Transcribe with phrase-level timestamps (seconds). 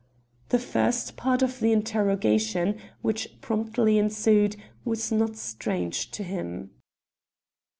[0.49, 6.71] The first part of the interrogation, which promptly ensued, was not strange to him.